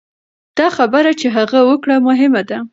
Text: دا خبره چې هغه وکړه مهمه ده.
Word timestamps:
دا 0.57 0.67
خبره 0.77 1.11
چې 1.19 1.27
هغه 1.37 1.59
وکړه 1.69 1.95
مهمه 2.07 2.41
ده. 2.49 2.57